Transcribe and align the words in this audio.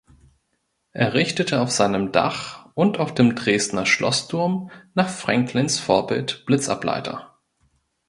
Errichtete 0.93 1.61
auf 1.61 1.69
seinem 1.69 2.11
Dach 2.11 2.65
und 2.73 2.97
auf 2.99 3.13
dem 3.13 3.35
Dresdner 3.35 3.85
Schlossturm 3.85 4.71
nach 4.95 5.07
Franklins 5.09 5.77
Vorbild 5.77 6.43
Blitzableiter. 6.47 7.37